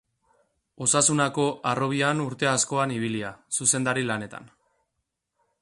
[0.85, 4.53] Osasunako harrobian urte askoan ibilia, zuzendari lanetan.